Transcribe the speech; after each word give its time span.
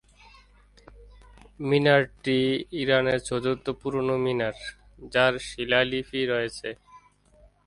মিনারটি 1.69 2.39
ইরানের 2.81 3.19
চতুর্থ 3.27 3.65
পুরনো 3.79 4.15
মিনার, 4.25 4.55
যার 5.13 5.33
শিলালিপি 5.47 6.21
রয়েছে। 6.31 6.69